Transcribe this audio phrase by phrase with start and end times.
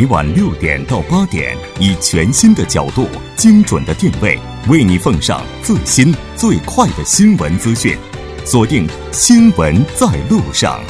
[0.00, 3.06] 每晚六点到八点，以全新的角度、
[3.36, 7.98] 精准的定位，为你奉上最新最快的新闻资讯。
[8.42, 10.80] 锁定《新闻在路上》。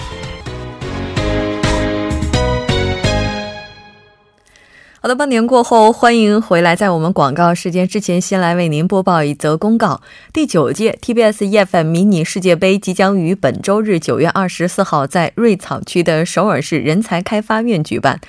[5.00, 6.76] 好的，半年过后，欢迎回来。
[6.76, 10.02] 在我们广告时间之前，先来为您播报一则公告：
[10.32, 18.20] 第九届 TBS EFM 迷你世界杯即将于本周日九月二十四号在瑞草区的首尔市人才开发院举办。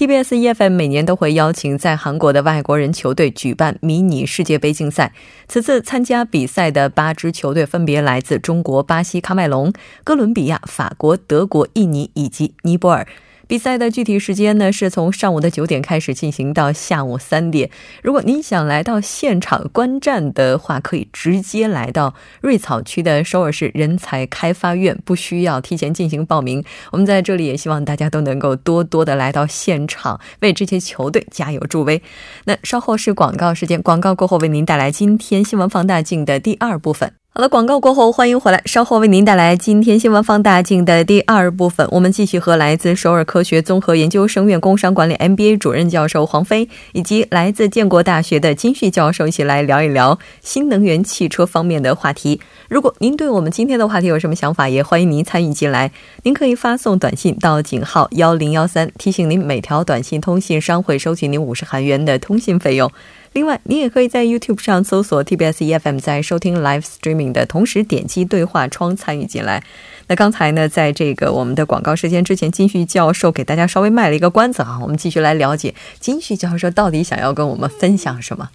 [0.00, 5.12] TBS EFM 每年都会邀请在韩国的外国人球队举办迷你世界杯竞赛。
[5.46, 9.70] 此次参加比赛的八支球队分别来自中国、巴西、喀麦隆、
[10.02, 13.06] 哥伦比亚、法国、德国、印尼以及尼泊尔。
[13.50, 17.68] 比赛的具体时间呢，是从上午的九点开始进行到下午三点。
[18.00, 26.64] 如果您想来到现场观战的话，可以直接来到瑞草区的首尔市人才开发院，不需要提前进行报名。
[26.92, 32.00] 我们在这里也希望大家都能够多多的来到现场，为这些球队加油助威。
[32.44, 37.19] 那稍后是广告时间，广告过后为您带来今天新闻放大镜的第二部分。
[37.32, 38.60] 好了，广告过后，欢迎回来。
[38.64, 41.86] 稍后为您带来今天新闻放大镜的第二部分。
[41.92, 52.40] 我们继续和来自首尔科学综合研究生院工商管理 MBA 主任教授黄飞，以及来自建国大学的金旭教授一起来聊一聊新能源汽车方面的话题。
[52.68, 55.92] 如果您对我们今天的话题有什么想法，也欢迎您参与进来。
[56.24, 62.90] 您可以发送短信到井号幺零幺三，提醒您每条短信通信商会收取您五十韩元的通信费用。
[63.32, 69.62] 另外，你也可以在 YouTube 上搜索 TBS EFM，在收听 Live Streaming 的同时点击对话窗参与进来。
[70.08, 78.50] 那刚才呢，在这个我们的广告时间之前，金旭教授给大家稍微卖了一个关子啊，我们继续来了解金旭教授到底想要跟我们分享什么。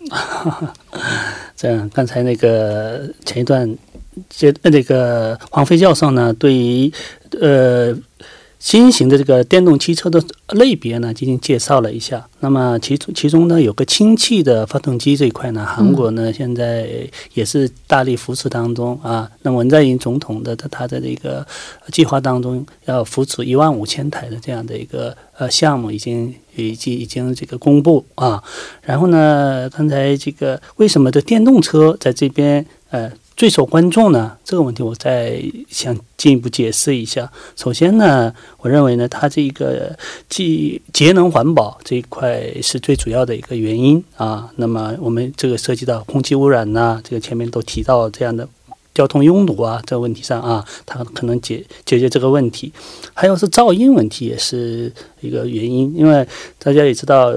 [1.56, 3.74] 这样，刚才那个前一段
[4.30, 6.92] 接那个黄飞教授呢，对于
[7.40, 7.98] 呃。
[8.66, 10.20] 新型的这个电动汽车的
[10.54, 12.28] 类别呢，进行介绍了一下。
[12.40, 16.90] 那么其中其中呢，有个氢气的发动机这一块呢，韩国呢现在
[17.36, 19.30] 也是大力扶持当中啊。
[19.44, 21.46] 那文在寅总统的他他的这个
[21.92, 28.44] 计划当中，要扶持一万五千台的这样的一个呃项目，已经已经已经这个公布啊。
[28.82, 33.12] 然后呢，刚才这个为什么的电动车在这边呃？
[33.38, 34.38] 最受关注呢？
[34.46, 37.30] 这个问题我再想进一步解释一下。
[37.58, 39.94] 首先呢，我认为呢，它这个
[40.30, 44.50] 既节能环保这一块是最主要的一个原因啊。
[44.56, 48.48] 那么我们这个涉及到空气污染呐，这个前面都提到这样的
[48.94, 52.72] 交通拥堵啊这个问题上啊，它可能解解决这个问题。
[53.14, 56.26] 还有是噪音问题也是一个原因，因为
[56.58, 57.34] 大家也知道。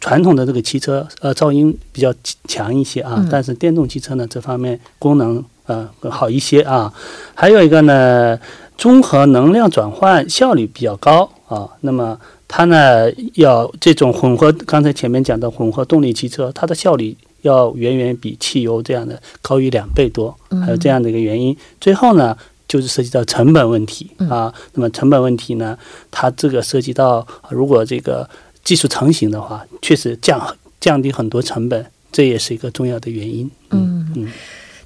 [0.00, 2.12] 传统的这个汽车，呃，噪音比较
[2.46, 6.92] 强一些啊，但是电动汽车呢，这方面功能呃好一些啊。
[7.34, 8.38] 还有一个呢，
[8.76, 11.68] 综合能量转换效率比较高啊。
[11.80, 20.34] 那么它呢，要这种混合，刚才前面讲的混合动力汽车，它的效率要远远比汽油这样的高于两倍多，
[20.64, 21.56] 还有这样的一个原因。
[21.80, 24.52] 最后呢，就是涉及到成本问题啊。
[24.74, 25.76] 那么成本问题呢，
[26.10, 28.28] 它这个涉及到如果这个。
[28.68, 33.50] 技术成型的话，确实降降低很多成本，这也是一个重要的原因。
[33.70, 34.28] 嗯嗯，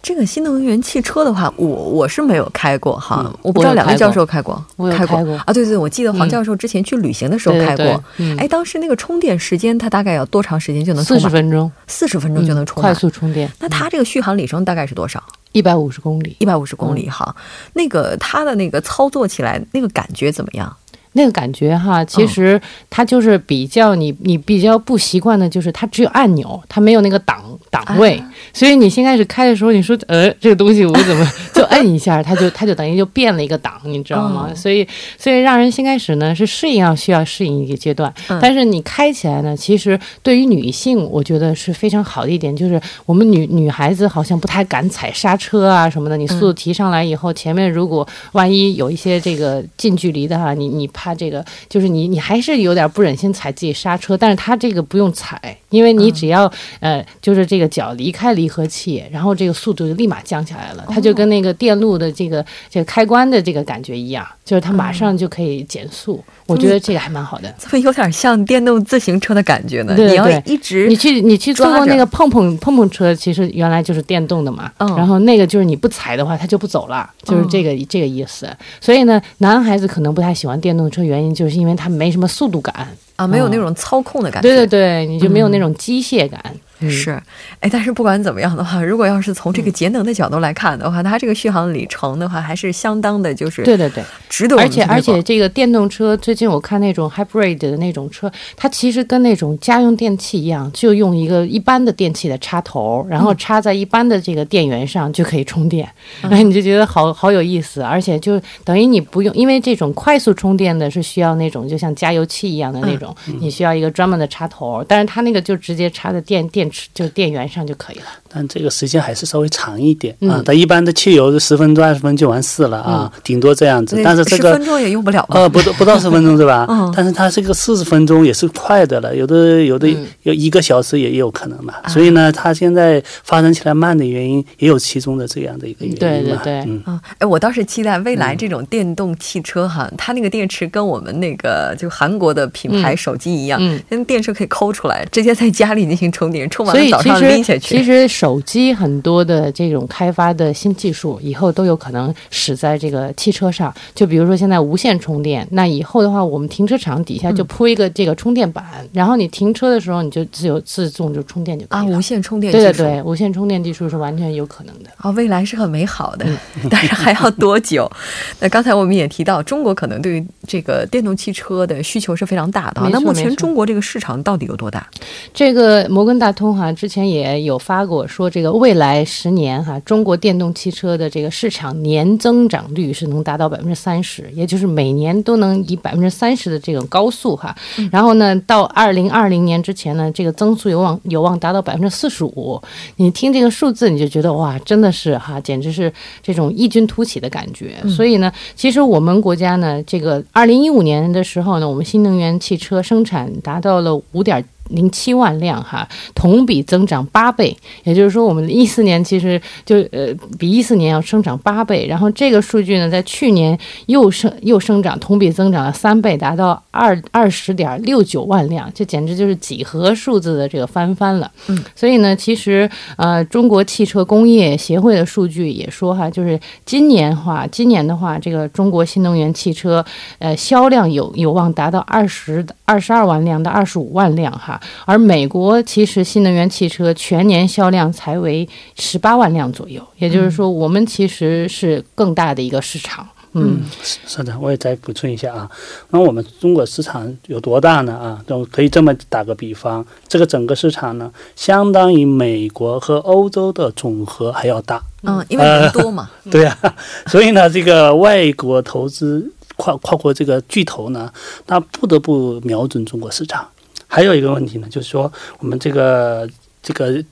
[0.00, 5.52] 这个新能源汽车的话，我我是没有开过哈，我不知道两位教授开过，我开过啊？
[5.52, 8.04] 对对，我记得黄教授之前去旅行的时候开过。
[8.38, 11.20] 哎，当时那个充电时间，它大概要多长时间就能充满？
[11.20, 13.50] 四十分钟，四十分钟就能充快速充电。
[13.58, 15.20] 那它这个续航里程大概是多少？
[15.50, 17.34] 一百五十公里，一百五十公里哈。
[17.72, 20.76] 那个它的那个操作起来那个感觉怎么样？
[21.12, 28.22] 那个感觉哈，其实它就是比较你你比较不习惯的，就是它只有按钮，它没有那个档档位，
[28.52, 34.54] 所以你先开始开的时候，你说呃这个东西我怎么 就摁一下，它就它就等于就变了一个档，你知道吗？
[34.54, 34.86] 所以
[35.18, 50.88] 所以让人先开始呢是适应要需要适应一个阶段，但是你开起来呢，其实对于女性我觉得是非常好的一点，就是我们女女孩子好像不太敢踩刹车啊什么的，你速度提上来以后，前面如果万一有一些这个近距离的哈，你你。
[50.94, 55.40] 怕这个就是你，你还是有点不忍心踩自己刹车，但是它这个不用踩，
[55.70, 66.22] 因为你只要呃，就是这个脚离开离合器，然后这个速度就立马降下来了，它就跟那个电路的这个这个开关的这个感觉一样，就是它马上就可以减速。
[66.46, 69.94] 我觉得这个还蛮好的，怎么有点像电动自行车的感觉呢？
[69.96, 74.70] 你要一直你去你去坐过那个碰碰碰碰车，其实原来就是电动的嘛。
[74.78, 78.48] 嗯，然后那个就是你不踩的话，它就不走了，就是这个这个意思。
[78.80, 82.86] 所以呢，男孩子可能不太喜欢电动车，原因就是因为它没什么速度感
[83.16, 84.48] 啊，没有那种操控的感觉。
[84.48, 86.40] 对对对，你就没有那种机械感。
[86.44, 86.60] 嗯
[86.90, 87.22] 是，
[87.60, 105.88] 哎，但是不管怎么样的话，如果要是从这个节能的角度来看的话，它这个续航里程的话，还是相当的，就是对对对，值得而且而且这个电动车，最近我看那种 hybrid 的那种车，它其实跟那种家用电器一样，就用一个一般的电器的插头，然后插在一般的这个电源上就可以充电，
[106.22, 118.21] 然后你就觉得好好有意思，而且就等于你不用，因为这种快速充电的是需要那种就像加油器一样的那种，你需要一个专门的插头，但是它那个就直接插在电电池就电源上就可以了。
[118.34, 120.42] 但这个时间还是稍微长一点嗯啊。
[120.44, 124.00] 它一般的汽油是十分钟、二十分就完事了啊，顶多这样子。
[124.04, 125.40] 但是这个十分钟也用不了吧？
[125.40, 126.66] 呃，不到不到十分钟是吧？
[126.70, 131.74] 嗯但是它这个四十分钟也是快的了，有的有的嗯有一个小时也也有可能嘛。
[131.88, 136.00] 所以呢，它现在发展起来慢的原因也有其中的这样的一个原因嘛。
[136.00, 143.58] 对对对嗯，啊，哎，我倒是期待未来这种电动汽车哈，它那个电池跟我们那个就韩国的品牌嗯手机一样，
[143.90, 147.82] 嗯电池可以抠出来，直接在家里进行充电，充完了早上拎下实其。
[147.82, 153.74] 实手机很多的这种开发的新技术，以后都有可能使在这个汽车上。
[153.96, 161.98] 就比如说现在无线充电，那以后的话，我们停车场底下嗯就铺一个这个充电板，然后你停车的时候你就自由自动就充电就可啊，以了。
[161.98, 164.90] 无线充电技术，对对对，无线充电技术是完全有可能的。
[164.98, 166.38] 啊，未来是很美好的，嗯
[166.70, 167.90] 但是还要多久？
[168.38, 172.88] 那刚才我们也提到，中国可能对于这个电动汽车的需求是非常大的啊。
[172.92, 174.86] 那目前中国这个市场到底有多大？
[175.34, 187.56] 这个摩根大通哈之前也有发过说，这个未来十年哈，中国电动汽车的这个市场年增长率是能达到百分之三十，也就是每年都能以百分之三十的这种高速哈。
[187.90, 192.60] 然后呢，到二零二零年之前呢，这个增速有望有望达到百分之四十五。
[192.96, 195.90] 你听这个数字，你就觉得哇，真的是哈，简直是
[196.22, 197.76] 这种异军突起的感觉。
[197.88, 204.44] 所以呢，其实我们国家呢，这个二零一五年的时候呢，我们新能源汽车生产达到了五点。
[204.68, 221.30] 零七万辆哈，同比增长八倍，也就是说，我们一四年其实就呃比一四年要生长八倍，然后这个数据呢，在去年又生又生长，同比增长了三倍，达到二二十点六九万辆，这简直就是几何数字的这个翻番了。
[221.48, 229.84] 嗯，所以呢，其实呃，中国汽车工业协会的数据也说哈，就是今年话，今年的话，这个中国新能源汽车
[230.18, 234.51] 呃销量有有望达到二十二十二万辆到二十五万辆哈。
[234.84, 243.06] 而美国其实新能源汽车全年销量才为十八万辆左右，也就是说，我们其实是更大的一个市场。
[243.34, 243.62] 嗯，
[244.06, 245.50] 是的，我也再补充一下啊。
[245.88, 247.94] 那我们中国市场有多大呢？
[247.94, 254.82] 啊，都可以这么打个比方，这个整个市场呢，相当于美国和欧洲的总和还要大。
[255.04, 256.10] 嗯，因为人多嘛。
[256.30, 256.58] 对啊，
[257.08, 261.10] 所以呢，这个外国投资跨跨国这个巨头呢，
[261.46, 263.48] 那不得不瞄准中国市场。
[263.94, 266.26] 还有一个问题呢，就是说我们这个
[266.62, 267.04] 这个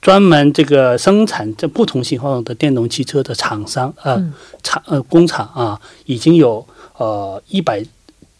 [0.00, 4.32] 专门这个生产这不同型号的电动汽车的厂商呃嗯
[4.62, 6.64] 厂呃工厂啊，已经有
[6.96, 7.84] 呃一百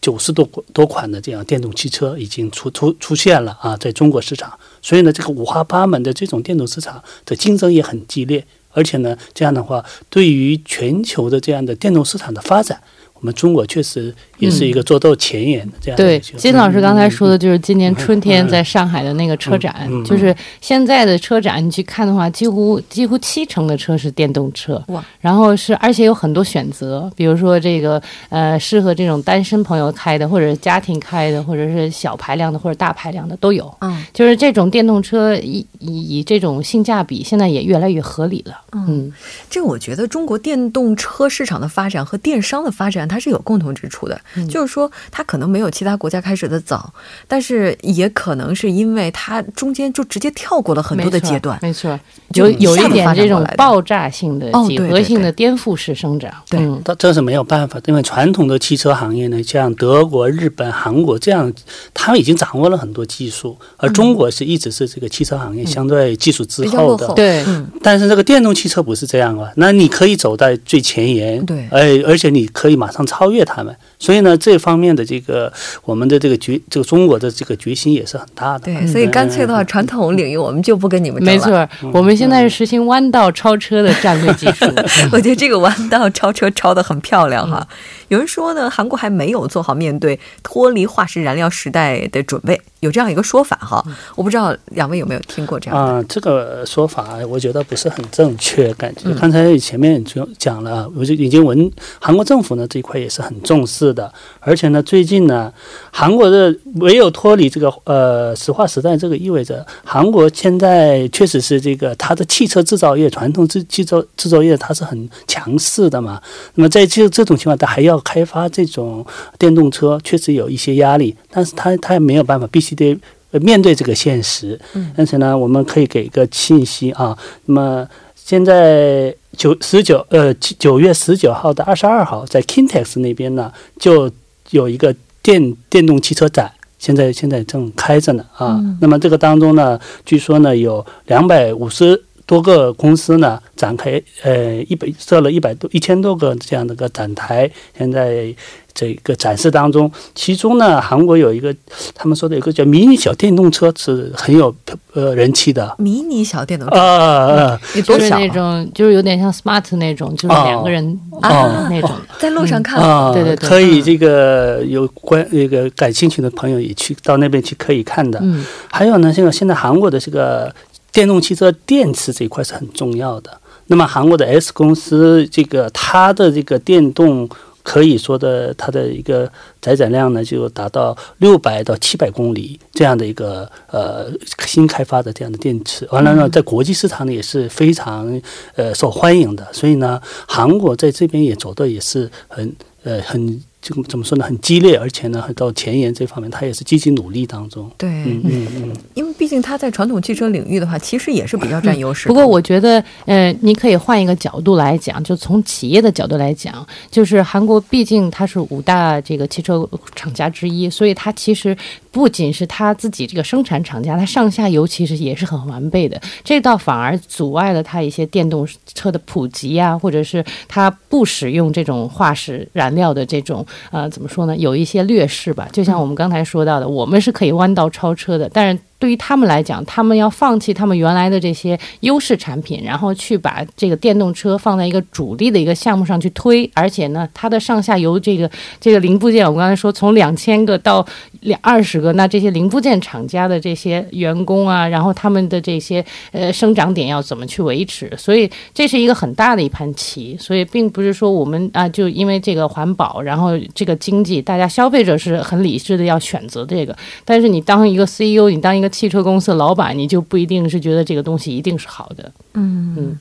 [0.00, 4.56] 九十多多款的这样电动汽车已经出出出现了啊，在中国市场。
[4.80, 12.80] 所以呢，这个五花八门的这种电动市场的竞争也很激烈，而且呢，这样的话，对于全球的这样的电动市场的发展。
[13.20, 16.20] 我们中国确实也是一个做到前沿的这样的对。
[16.20, 25.04] 金老师刚才说的就是今年春天在上海的那个车展，嗯嗯嗯就是现在的车展你去看的话，几乎几乎七成的车是电动车，哇！
[25.20, 33.72] 然后是而且有很多选择，比如说这个呃适合这种单身朋友开的，或者是家庭开的，或者是小排量的或者大排量的都有。
[33.80, 38.60] 嗯就是这种电动车以以以这种性价比，现在也越来越合理了。
[38.72, 39.12] 嗯，
[39.48, 46.92] 这个我觉得中国电动车市场的发展和电商的发展它是有共同之处的，嗯就是说它可能没有其他国家开始的早，
[47.28, 51.58] 但是也可能是因为它中间就直接跳过了很多的阶段。
[51.62, 51.98] 没错，
[52.32, 56.32] 就有有一点这种来爆炸性的、几何性的颠覆式生长。
[56.48, 61.52] 对嗯这这是没有办法，因为传统的汽车行业呢，像德国、日本、韩国这样，
[61.92, 67.06] 他们已经掌握了很多技术，而中国是一直是这个汽车行业相对技术滞后的。
[67.14, 73.76] 对嗯，但是这个电动汽车不是这样啊，那你可以走在最前沿，对而而且你可以马上超越他们。
[73.98, 75.52] 所以呢，这方面的这个
[75.84, 78.66] 我们的这个决，这个中国的这个决心也是很大的。
[78.66, 81.68] 对，所以干脆的话，传统领域我们就不跟你们争了。
[81.80, 84.64] 没错，我们现在是实行弯道超车的战略技术。
[85.12, 87.66] 我觉得这个弯道超车超的很漂亮哈。
[88.08, 92.60] 有人说呢，韩国还没有做好面对脱离化石燃料时代的准备。
[92.80, 93.84] 有有这样一个说法哈，
[94.14, 96.02] 我不知道两位有没有听过这样啊？
[96.08, 105.52] 这个说法我觉得不是很正确，感觉刚才前面就讲了，我就已经闻韩国政府呢这一块也是很重视是的，而且呢最近呢，
[105.92, 116.20] 韩国的唯有脱离这个呃石化时代，这个意味着韩国现在确实是这个它的汽车制造业传统制汽车制造业它是很强势的嘛，
[116.54, 119.06] 那么在这这种情况，它还要开发这种
[119.38, 122.98] 电动车，确实有一些压力，但是它它也没有办法，必须得。
[123.40, 127.16] 面对这个现实，嗯，但是呢，我们可以给一个信息啊。
[127.46, 134.10] 那么现在九十九呃九月十九号到二十二号，在 Kintex 那边呢，就
[134.50, 138.60] 有一个电电动汽车展，现在现在正开着呢啊。
[138.80, 148.34] 那么这个当中呢，据说呢有两百五十多个公司呢展开，呃，一百设了一百多一千多个这样的个展台，现在。
[148.78, 151.50] 这个展示当中，其中呢，韩国有一个，
[151.94, 154.54] 他们说的有个叫迷你小电动车是很有
[154.92, 155.74] 呃人气的。
[155.78, 156.76] 迷你小电动车？
[156.76, 162.78] 啊，就是那种，就是有点像 smart 那种，就是两个人啊那种，在路上看，
[163.14, 168.18] 对对对，可以这个有关那个感兴趣的朋友也去到那边去可以看的。
[168.22, 170.54] 嗯，还有呢，现在现在韩国的这个
[170.96, 173.38] 电动汽车电池这一块是很重要的。
[173.66, 177.28] 那么韩国的 S 公司这个它的这个电动。
[177.66, 179.28] 可以说的，它的一个
[179.60, 184.06] 载载量呢，就达到六百到七百公里这样的一个呃
[184.46, 185.84] 新开发的这样的电池。
[185.90, 188.22] 完了呢，在国际市场呢也是非常
[188.54, 189.44] 呃受欢迎的。
[189.52, 193.42] 所以呢，韩国在这边也走的也是很呃很。
[193.66, 194.24] 就怎么说呢？
[194.24, 197.68] 很激烈，而且呢，到前沿这方面，他也是积极努力当中。
[197.76, 202.06] 对，嗯嗯嗯，因为毕竟他在传统汽车领域的话，其实也是比较占优势。
[202.06, 211.56] 不过，我觉得，呃，你可以换一个角度来讲，就从企业的角度来讲，就是韩国毕竟它是五大这个汽车厂家之一，所以它其实
[211.96, 215.98] 不仅是他自己这个生产厂家，他上下游其实也是很完备的。
[216.22, 223.46] 这倒反而阻碍了他一些电动车的普及啊，或者是他不使用这种化石燃料的这种。
[223.70, 224.36] 呃，怎么说呢？
[224.36, 228.60] 有一些劣势吧，就像我们刚才说到的，我们是可以弯道超车的，但是。
[228.78, 238.30] 对于他们来讲，他们要放弃他们原来的这些优势产品，然后去把这个电动车放在一个主力的一个项目上去推，而且呢，它的上下游这个
[238.60, 240.86] 这个零部件，我刚才说从两千个到
[241.20, 247.90] 两二十个，那这些零部件厂家的这些员工啊，然后他们的这些呃生长点要怎么去维持？
[247.96, 262.12] 所以这是一个很大的一盘棋，所以并不是说我们啊就因为这个环保，然后这个经济，大家消费者是很理智的要选择这个，但是你当一个 CEO，你当一个汽车公司的老板，你就不一定是觉得这个东西一定是好的。
[262.34, 262.98] 嗯嗯，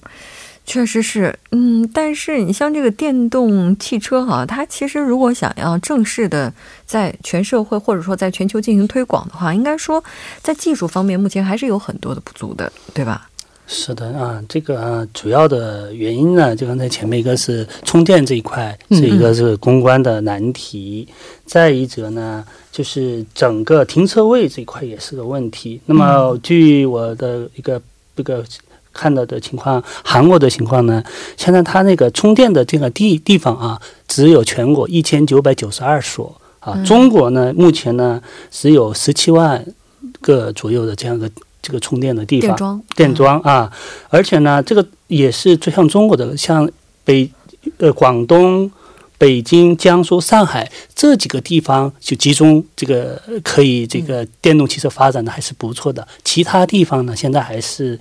[0.65, 1.37] 确实是。
[1.51, 6.53] 嗯，但是你像这个电动汽车哈，它其实如果想要正式的
[6.85, 10.03] 在全社会或者说在全球进行推广的话，应该说
[10.41, 13.29] 在技术方面目前还是有很多的不足的，对吧？
[13.67, 21.07] 是的啊，这个啊，主要的原因呢，就刚才前面一个是充电这一块是一个是公关的难题，
[21.45, 25.81] 再一则呢，就是整个停车位这一块也是个问题。
[25.87, 27.81] 那么据我的一个
[28.15, 28.45] 这个
[28.93, 31.03] 看到的情况，韩国的情况呢，
[31.35, 39.65] 现在它那个充电的这个地地方啊，只有全国一千九百九十二所啊，中国呢目前呢只有十七万
[40.21, 41.27] 个左右的这样一个。
[41.65, 43.71] 这个充电的地方，电桩，电桩啊，
[44.09, 46.69] 而且呢，这个也是最像中国的，像
[47.03, 47.27] 北
[47.79, 48.71] 呃广东。
[49.17, 57.97] 北京、江苏、上海这几个地方就集中这个可以这个电动汽车发展的还是不错的，其他地方呢现在还是，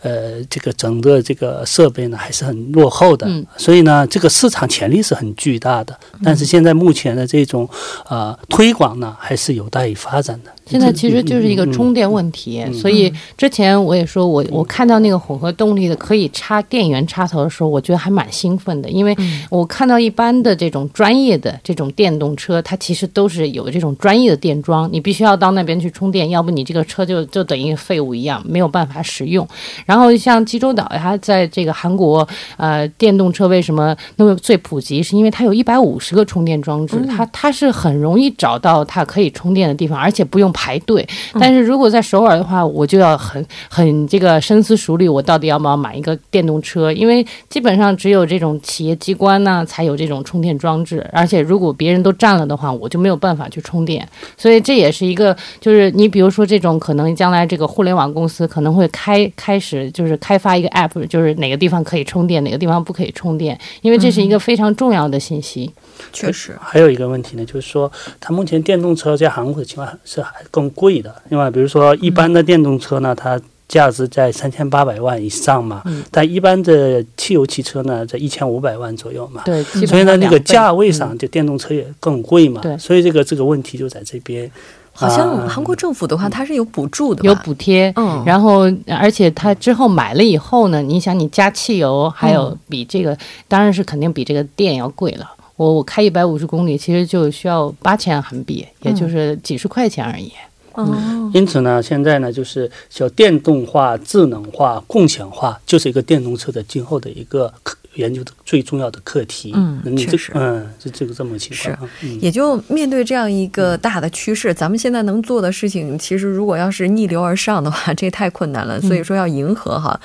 [0.00, 3.28] 呃，这个整个这个设备呢还是很落后的，
[3.58, 5.94] 所以呢这个市场潜力是很巨大的，
[6.24, 7.68] 但是现在目前的这种
[8.08, 10.50] 呃推广呢还是有待于发展的。
[10.66, 19.14] 现在其实就是一个充电问题，所以之前我也说我我看到那个混合动力的可以插电源插头的时候，我觉得还蛮兴奋的，因为
[19.50, 20.54] 我看到一般的。
[20.64, 29.46] 这种专业的这种电动车，它其实都是有这种专业的电桩，你必须要到那边去充电，要不你这个车就就等于废物一样，没有办法使用。
[29.84, 35.02] 然后像济州岛，它在这个韩国，呃，电动车为什么那么最普及？
[35.02, 41.06] 是因为它有一百五十个充电装置，它它是很容易找到它可以充电的地方，而且不用排队。
[41.40, 46.92] 但是如果在首尔的话，我就要很很这个深思熟虑，我到底要不要买一个电动车？
[46.92, 50.44] 因为基本上只有这种企业机关呢，才有这种充。
[50.44, 54.06] 电装置，而且如果别人都占了的话，我就没有办法去充电。
[54.36, 65.70] 所以这也是一个，就是你比如说这种可能将来这个互联网公司可能会开开始就是开发一个 app，就是哪个地方可以充电，哪个地方不可以充电，因为这是一个非常重要的信息。
[66.12, 71.14] 确实，还有一个问题呢，就是说，它目前电动车在韩国的情况是还更贵的。
[71.28, 79.42] 另外，比如说一般的电动车呢，它价值在三千八百万以上嘛，嗯但一般的汽油汽车呢，在一千五百万左右嘛。
[79.44, 82.60] 对，所以呢，那个价位上，嗯就电动车也更贵嘛。
[82.60, 84.50] 对所以这个这个问题就在这边。
[84.96, 95.28] 好像啊韩国政府的话，它是有补助的吧，有补贴，嗯然后而且它之后买了以后呢，你想你加汽油，还有嗯比这个、当然是肯定比这个电要贵了。
[95.56, 98.94] 我我开一百五十公里，其实就需要八千韩币，也嗯。
[98.94, 100.32] 就是几十块钱而已。
[100.76, 109.52] 嗯，因此呢，现在呢，就是叫电动化、智能化、共享化，就是一个电动车的今后的一个课研究的最重要的课题。
[109.54, 111.88] 嗯你这确实嗯，是这个这么情况。
[112.02, 118.80] 嗯，也就面对这样一个大的趋势，咱们现在能做的事情，其实如果要是逆流而上的话， 这太困难了。
[118.80, 119.98] 所以说要迎合哈。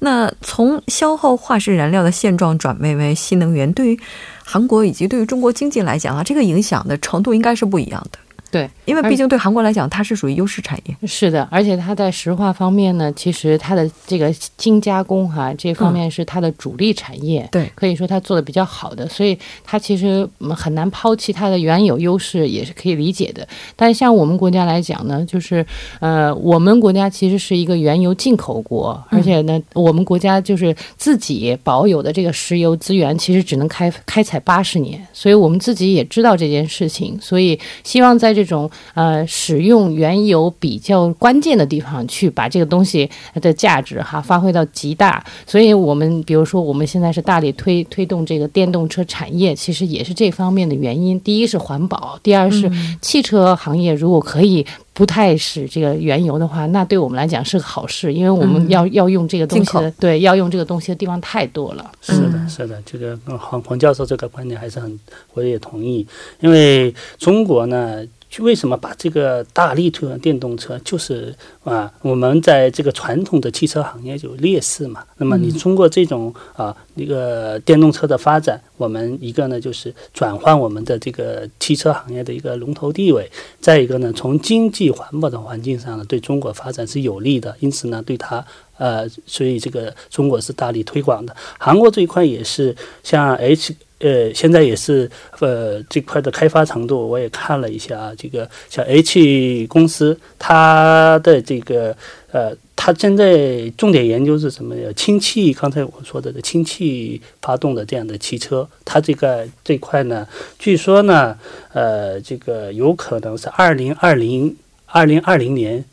[0.00, 4.00] 那从消耗化石燃料的现状转变为新能源，对于
[4.44, 8.18] 韩国以及对于中国经济来讲啊，这个影响的程度应该是不一样的。
[8.56, 10.96] 对，因为毕竟对韩国来讲，它是属于优势产业。
[11.06, 17.46] 是的，而且它在石化方面呢，其实它的这个精加工哈、这方面是它的主力产业。
[17.52, 23.46] 对可以说它做的比较好的，所以它其实嗯很难抛弃它的原有优势，也是可以理解的。
[23.76, 25.64] 但是像我们国家来讲呢，就是
[26.00, 43.10] 呃，我们国家其实是一个原油进口国，而且呢，我们国家就是自己保有的这个石油资源，其实只能开开采八十年，所以我们自己也知道这件事情，所以希望在这种呃使用原油比较关键的地方去把这个东西
[43.42, 45.22] 的价值哈发挥到极大。
[45.46, 51.20] 所以我们比如说我们现在是大力推推动这个电动车产业，其实也是这方面的原因。
[51.20, 52.70] 第一是环保，第二是
[53.02, 54.64] 汽车行业如果可以。
[54.96, 61.92] 不太使这个原油的话，那对我们来讲是个好事，因为我们要、要用这个东西的，对，要用这个东西的地方太多了。
[62.00, 64.98] 是的，是的，这个嗯黄黄教授这个观点还是很，
[65.34, 66.06] 我也同意。
[66.40, 68.02] 因为中国呢，
[68.38, 75.04] 为什么把这个大力推广电动车，就是啊，我们在这个传统的汽车行业有劣势嘛。
[75.18, 88.44] 那么你通过这种啊那个电动车的发展，我们一个呢就是转换我们的这个汽车行业的一个龙头地位，再一个呢从经济环保的环境上呢对中国发展是有利的，因此呢对它
[88.78, 91.34] 呃，所以这个中国是大力推广的。
[91.58, 101.96] 韩国这一块也是像 H 呃，现在也是呃这块的开发程度，我也看了一下，这个像 H 公司，它的这个
[102.30, 104.90] 呃，它现在重点研究是什么呀？
[104.94, 111.38] 氢气，刚才我说的这氢气发动的这样的汽车，它这个这块呢，据说呢，
[111.72, 114.54] 呃，这个有可能是二零二零
[114.96, 115.84] 二零二零年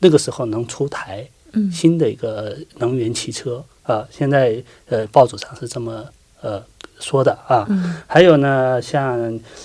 [0.00, 1.28] 那个时候能出台。
[1.52, 6.04] 嗯新的一个能源汽车啊，现在呃报纸上是这么
[6.42, 6.62] 呃
[7.00, 7.66] 说的啊。
[7.68, 9.18] 嗯还有呢，像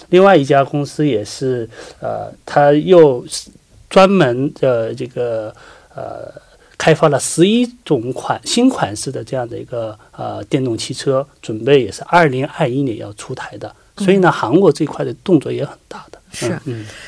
[0.09, 1.69] 另外一家公司也是
[1.99, 3.51] 呃，它又是
[3.87, 5.53] 专门的这个
[5.93, 6.33] 呃
[6.75, 13.71] 开发了十一种款新款式的这样的一个呃电动汽车，准备也是二零二一年要出台的。
[13.97, 16.14] 所以呢，韩国这块的动作也很大的。
[16.35, 16.59] 是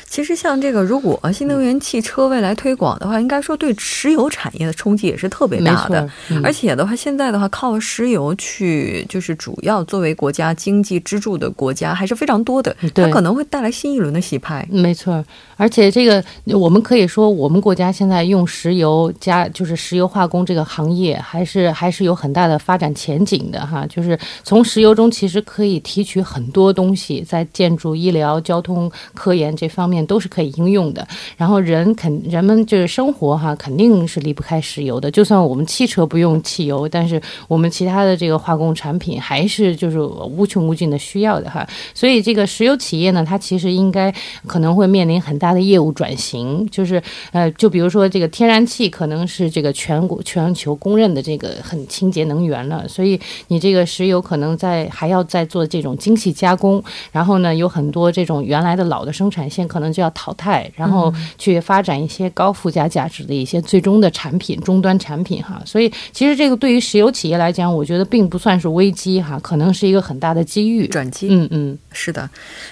[0.08, 14.66] 其实像这个，如果新能源汽车未来推广的话，应该说对石油产业的冲击也是特别大的。，嗯而且的话，现在的话，靠石油去就是主要作为国家经济支柱的国家还是非常多的，它可能会带来新一轮的洗牌。
[14.70, 15.22] 没错，
[15.56, 23.86] 而且这个我们可以说，我们国家现在用石油加就是石油化工这个行业，还是还是有很大的发展前景的哈。
[23.86, 31.06] 就是从石油中其实可以提取很多东西，在建筑、医疗、交通、科研这方面都是可以应用的。
[31.36, 35.10] 然后人肯人们就是生活哈，肯定是离不开石油的。
[35.10, 41.66] 就算我们汽车不用汽油，但是我们其他的这个化工产品还是就是无穷无尽的需要的哈。
[41.92, 44.14] 所以这个石油企业呢，它其实应该
[44.46, 47.02] 可能会面临很大的业务转型，就是
[47.32, 65.60] 呃，就比如说这个天然气可能是这个全国全球公认的这个很清洁能源了，所以你这个石油可能在还要再做这种精细加工，然后呢，有很多这种原来的老的生产线可能就要淘汰，然后去发展一些高附加价值的一些最终的产品、终端产品哈。
[65.64, 70.86] 所以其实这个对于石油企业来讲，我觉得并不算是危机哈，可能是一个很大的机遇。
[70.86, 71.78] 转机，嗯嗯。
[71.90, 72.28] 是的。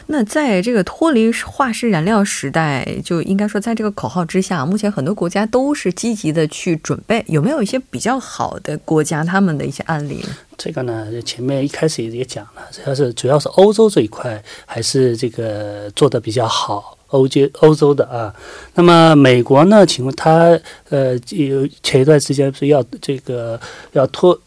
[0.08, 7.24] 那在这个脱离化石燃料时代，就应该说，在这个口号之下，目前很多国家都是积极的去准备。
[7.26, 10.28] 有没有一些比较好的国家他们的一些案例呢？
[10.56, 18.34] 这个呢，前面一开始也讲了，主要是主要是欧洲这一块还是这个做的比较好，欧洲欧洲的啊。
[18.74, 23.60] 那么美国呢，请问他呃有前一段时间不是要这个
[23.92, 24.38] 要脱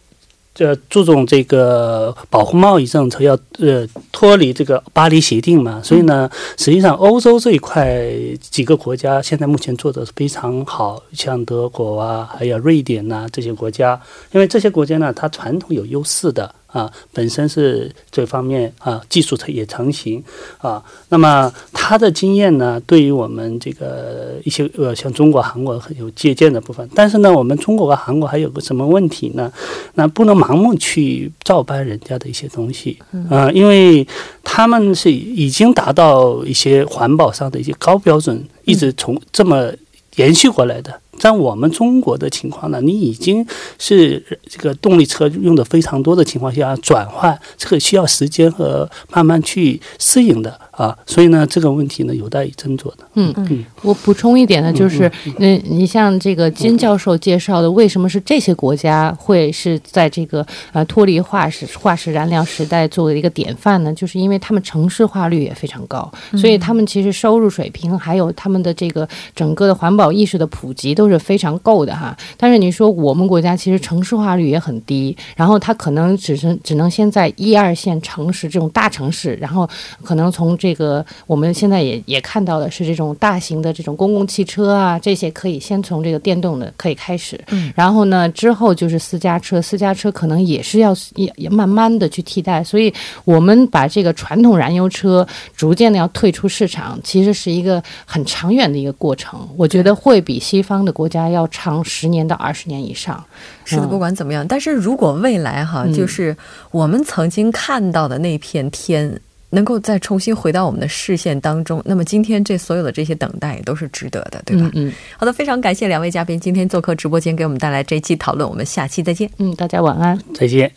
[0.59, 8.05] 呃，注重这个保护贸易政策，要呃脱离这个巴黎协定嘛，所以呢，实际上欧洲这一块
[8.41, 13.99] 几个国家现在目前做的非常好，像德国啊，还有瑞典呐这些国家，
[14.33, 16.53] 因为这些国家呢，它传统有优势的。
[16.71, 20.23] 啊，本身是这方面啊，技术也成型
[20.59, 20.83] 啊。
[21.09, 26.87] 那么他的经验呢，对于我们这个一些呃，像中国、韩国很有借鉴的部分。
[26.93, 29.51] 但是呢，我们中国和韩国还有个什么问题呢？
[29.95, 32.97] 那不能盲目去照搬人家的一些东西
[33.29, 34.07] 啊，因为
[34.43, 39.71] 他们是已经达到一些环保上的一些高标准，一直从这么
[40.19, 40.99] 延续过来的。
[41.17, 43.45] 在我们中国的情况呢，你已经
[43.77, 50.59] 是这个动力车用的非常多的情况下，转换这个需要时间和慢慢去适应的。
[50.79, 52.99] 啊，所以呢，这个问题呢有待于斟酌的。
[53.15, 63.93] 嗯嗯，我补充一点呢，就是，嗯，你像这个金教授介绍的，为什么是这些国家会是在这个呃脱离化石化石燃料时代作为一个典范呢？
[63.93, 72.15] 就是因为他们城市化率也非常高，所以他们其实收入水平还有他们的这个整个的环保意识的普及都是非常够的哈。
[72.37, 79.69] 但是你说我们国家其实城市化率也很低，然后它可能只是只能先在一二线城市这种大城市，然后
[80.01, 92.93] 可能从这这个我们现在也也看到的是这种大型的这种公共汽车啊，这些可以先从这个电动的可以开始，嗯，然后呢之后就是私家车，私家车可能也是要也也慢慢的去替代，所以
[93.25, 103.25] 我们把这个传统燃油车逐渐的要退出市场，其实是一个很长远的一个过程，我觉得会比西方的国家要长十年到二十年以上。
[103.65, 106.37] 是的，不管怎么样，但是如果未来哈，就是
[106.69, 109.19] 我们曾经看到的那片天。
[109.49, 114.69] 能够再重新回到我们的视线当中，那么今天这所有的这些等待也都是值得的，对吧？
[114.75, 118.47] 嗯，好的，非常感谢两位嘉宾今天做客直播间，给我们带来这一期讨论。
[118.47, 119.29] 我们下期再见。
[119.37, 120.71] 嗯，大家晚安，再见。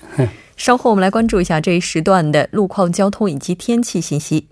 [0.57, 4.47] 稍后我们来关注一下这一时段的路况、交通以及天气信息。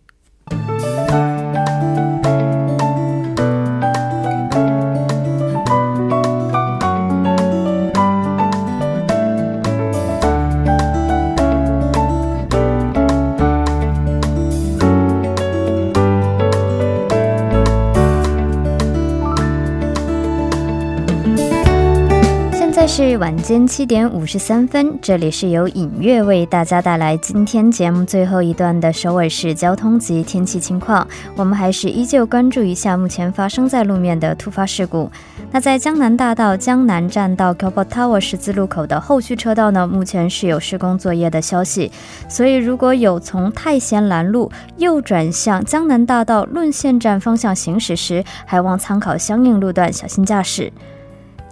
[23.03, 31.09] 是晚间七点五十三分，这里是由影月为大家带来今天节目最后一段的首尔市交通及天气情况。
[31.35, 35.11] 我们还是依旧关注一下目前发生在路面的突发事故。
[35.51, 41.91] 那在江南大道江南站到 k o b o Tower 十字路口的后续车道呢，目前是有施工作业的消息，
[42.29, 50.71] 所以如果有从太贤南路右转向江南大道论线站方向行驶时，还望参考相应路段，小心驾驶。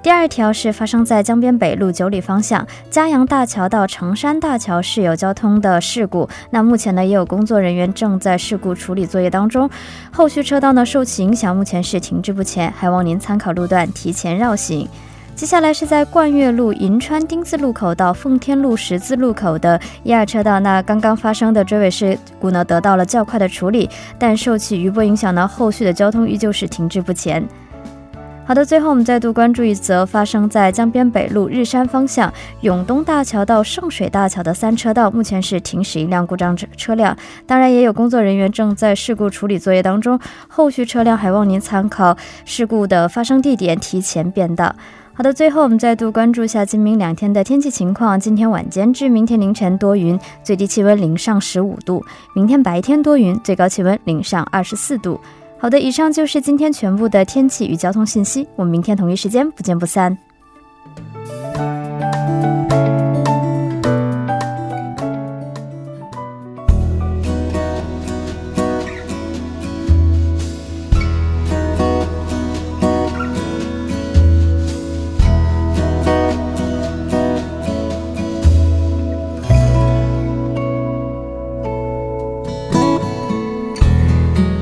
[0.00, 9.68] 第二条是发生在江边北路九里方向嘉阳大桥到成山大桥是有交通的事故，那目前呢也有工作人员正在事故处理作业当中，
[10.12, 14.88] 后续车道呢受其影响目前是停滞不前，还望您参考路段提前绕行。
[15.34, 27.46] 接下来是在冠岳路银川丁字路口到奉天路十字路口的一二车道，那刚刚发生的追尾事故呢得到了较快的处理，但受其余波影响呢，后续的交通依旧是停滞不前。
[28.48, 32.32] 好的，最后我们再度关注一则发生在江边北路日山方向
[32.62, 37.14] 永东大桥到圣水大桥的三车道，目前是停驶一辆故障车车辆，
[37.46, 44.74] 当然也有工作人员正在事故处理作业当中，后续车辆还望您参考事故的发生地点提前变道。
[45.12, 55.20] 好的，最后我们再度关注一下今明两天的天气情况，今天晚间至明天凌晨多云，最低气温零上十五度；明天白天多云，最高气温零上二十四度。
[55.60, 58.46] 好的，以上就是今天全部的天气与交通信息。
[58.56, 60.16] 我们明天同一时间不见不散。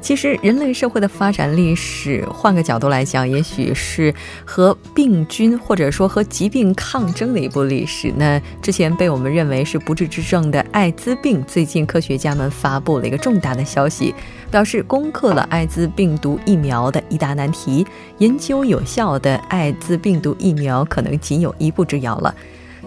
[0.00, 4.12] 其实，人类社会的发展历史，换个角度来讲，也许是
[4.44, 8.12] 和病菌或者说和疾病抗争的一部历史。
[8.16, 14.14] 那之前被我们认为是不治之症的艾滋病，最近科学家们发布了一个重大的消息，
[14.50, 17.86] 表示攻克了艾滋病毒疫苗的一大难题，
[18.18, 22.34] 研究有效的艾滋病毒疫苗可能仅有一步之遥了。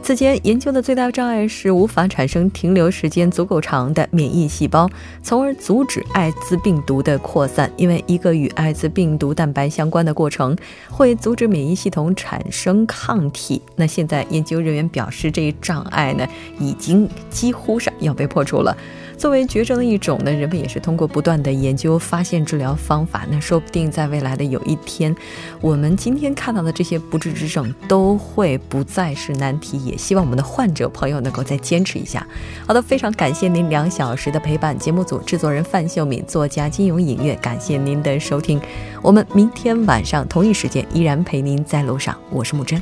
[0.03, 4.89] 此前研究的最大障碍是无法产生停留时间足够长的免疫细胞，
[5.23, 7.71] 从而阻止艾滋病毒的扩散。
[7.77, 10.53] 因为一个与艾滋病毒蛋白相关的过程
[10.89, 13.61] 会阻止免疫系统产生抗体。
[13.77, 16.27] 那现在研究人员表示，这一障碍呢
[16.59, 18.75] 已经几乎上要被破除了。
[19.17, 23.25] 作为绝症的一种呢，人们也是通过不断的研究发现治疗方法。
[23.29, 25.15] 那说不定在未来的有一天，
[25.61, 29.77] 我们今天看到的这些不治之症都会不再是难题。
[29.83, 32.25] 也希望我们的患者朋友能够再坚持一下。
[32.67, 34.77] 好的，非常感谢您两小时的陪伴。
[34.77, 38.59] 节目组制作人范秀敏，作家金勇影月，感谢您的收听。
[39.01, 42.17] 我们明天晚上同一时间依然陪您在路上。
[42.29, 42.81] 我是木真。